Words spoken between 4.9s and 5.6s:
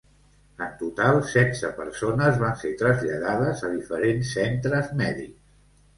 mèdics.